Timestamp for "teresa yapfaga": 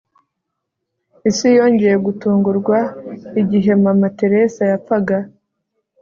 4.19-5.17